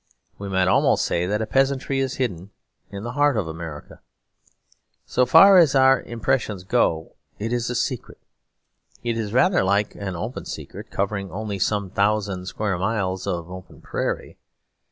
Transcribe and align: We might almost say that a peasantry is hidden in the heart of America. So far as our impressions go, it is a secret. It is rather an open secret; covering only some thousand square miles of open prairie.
We 0.39 0.49
might 0.49 0.67
almost 0.67 1.05
say 1.05 1.27
that 1.27 1.43
a 1.43 1.45
peasantry 1.45 1.99
is 1.99 2.15
hidden 2.15 2.49
in 2.89 3.03
the 3.03 3.11
heart 3.11 3.37
of 3.37 3.47
America. 3.47 4.01
So 5.05 5.27
far 5.27 5.59
as 5.59 5.75
our 5.75 6.01
impressions 6.01 6.63
go, 6.63 7.15
it 7.37 7.53
is 7.53 7.69
a 7.69 7.75
secret. 7.75 8.17
It 9.03 9.15
is 9.15 9.31
rather 9.31 9.59
an 9.59 10.15
open 10.15 10.45
secret; 10.45 10.89
covering 10.89 11.29
only 11.31 11.59
some 11.59 11.91
thousand 11.91 12.47
square 12.47 12.79
miles 12.79 13.27
of 13.27 13.51
open 13.51 13.79
prairie. 13.79 14.39